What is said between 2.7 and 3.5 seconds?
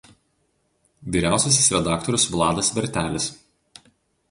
Vertelis.